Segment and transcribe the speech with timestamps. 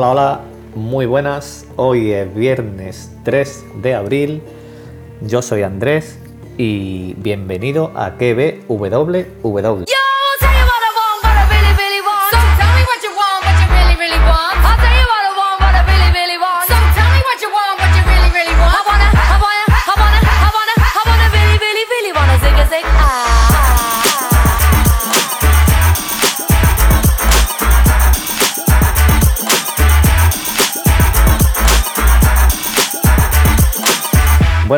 [0.00, 0.40] Hola, hola,
[0.76, 1.66] muy buenas.
[1.76, 4.40] Hoy es viernes 3 de abril.
[5.20, 6.18] Yo soy Andrés
[6.56, 9.84] y bienvenido a KBWW.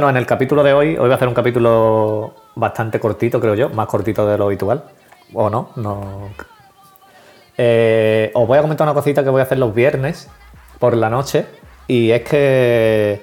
[0.03, 3.55] Bueno, en el capítulo de hoy, hoy voy a hacer un capítulo bastante cortito, creo
[3.55, 4.83] yo, más cortito de lo habitual.
[5.33, 5.71] ¿O no?
[5.77, 6.29] No.
[7.57, 10.29] Eh, os voy a comentar una cosita que voy a hacer los viernes
[10.81, 11.47] por la noche.
[11.87, 13.23] Y es que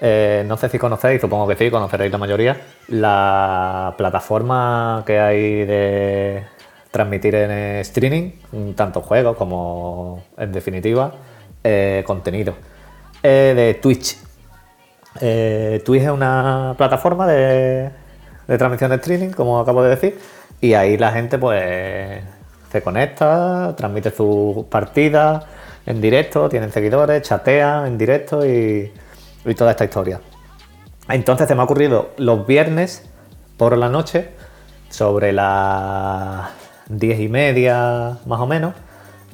[0.00, 5.64] eh, no sé si conocéis, supongo que sí, conoceréis la mayoría, la plataforma que hay
[5.64, 6.42] de
[6.90, 8.32] transmitir en streaming,
[8.74, 11.12] tanto juegos como, en definitiva,
[11.62, 12.54] eh, contenido.
[13.22, 14.25] de Twitch.
[15.20, 17.90] Eh, Twitch es una plataforma de,
[18.46, 20.18] transmisión de streaming, como acabo de decir,
[20.60, 22.22] y ahí la gente pues
[22.70, 25.44] se conecta, transmite sus partidas
[25.86, 28.92] en directo, tienen seguidores, chatean en directo y,
[29.56, 30.20] toda esta historia.
[31.08, 33.08] Entonces se me ha ocurrido los viernes
[33.56, 34.30] por la noche,
[34.88, 36.48] sobre las
[36.88, 38.74] diez y media más o menos,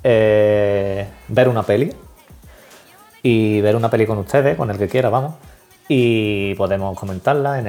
[0.05, 1.95] eh, ver una peli.
[3.25, 5.35] Y ver una peli con ustedes, con el que quiera, vamos
[5.89, 7.67] y podemos comentarla en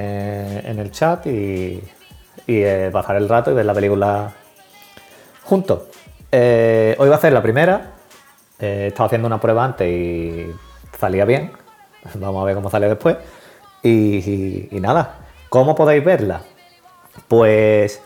[0.79, 1.81] el, chat y,
[2.47, 4.31] eh, pasar el rato y ver la película
[5.43, 5.83] juntos.
[6.31, 7.91] Eh, hoy va a ser la primera.
[8.59, 10.47] Eh, he estado haciendo una prueba antes y
[10.97, 11.51] salía bien.
[12.15, 13.17] Vamos a ver cómo sale después.
[13.81, 15.17] Y, nada,
[15.49, 16.41] ¿cómo podéis verla?
[17.27, 18.01] Pues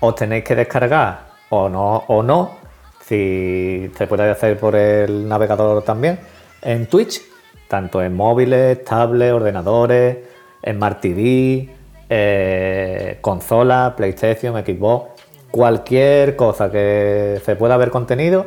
[0.00, 2.56] os tenéis que descargar o no, o no,
[3.04, 6.20] si se puede hacer por el navegador también,
[6.62, 7.20] en Twitch
[7.68, 10.18] tanto en móviles, tablets, ordenadores,
[10.64, 11.68] Smart TV,
[12.08, 15.10] eh, consola, PlayStation, Xbox,
[15.50, 18.46] cualquier cosa que se pueda ver contenido,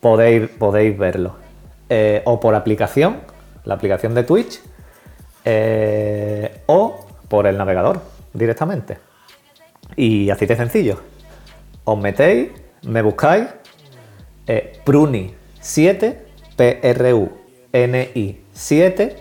[0.00, 1.36] podéis, podéis verlo.
[1.88, 3.20] Eh, o por aplicación,
[3.64, 4.60] la aplicación de Twitch,
[5.44, 8.00] eh, o por el navegador
[8.32, 8.98] directamente.
[9.96, 10.98] Y así de sencillo.
[11.84, 12.50] Os metéis,
[12.82, 13.46] me buscáis,
[14.46, 17.30] eh, Pruni7PRU
[17.72, 19.14] NI7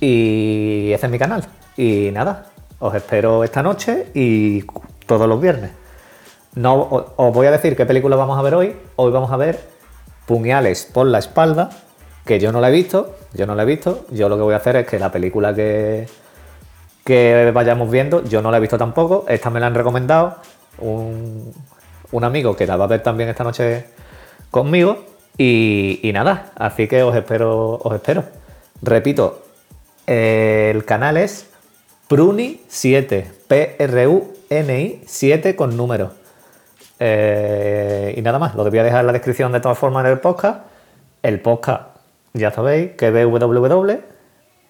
[0.00, 1.44] y ese es mi canal.
[1.76, 2.46] Y nada,
[2.78, 4.64] os espero esta noche y
[5.06, 5.70] todos los viernes.
[6.54, 8.76] No, os voy a decir qué película vamos a ver hoy.
[8.96, 9.58] Hoy vamos a ver
[10.26, 11.70] Puñales por la espalda,
[12.24, 14.06] que yo no la he visto, yo no la he visto.
[14.10, 16.06] Yo lo que voy a hacer es que la película que,
[17.04, 19.26] que vayamos viendo, yo no la he visto tampoco.
[19.28, 20.36] Esta me la han recomendado
[20.78, 21.52] un,
[22.12, 23.86] un amigo que la va a ver también esta noche
[24.50, 25.04] conmigo.
[25.36, 28.24] Y, nada, así que os espero, os espero.
[28.82, 29.42] Repito,
[30.06, 31.50] el canal es
[32.08, 36.12] Pruni7, P-R-U-N-I 7 con número.
[37.00, 40.12] Eh, y nada más, lo voy a dejar en la descripción de todas formas en
[40.12, 40.60] el podcast.
[41.22, 41.96] El podcast,
[42.32, 44.00] ya sabéis, que www.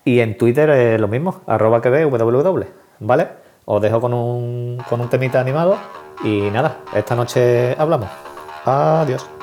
[0.05, 2.65] Y en Twitter es lo mismo, arroba que www.
[3.01, 3.29] ¿Vale?
[3.67, 5.77] Os dejo con un, con un temita animado.
[6.23, 8.09] Y nada, esta noche hablamos.
[8.65, 9.34] Adiós.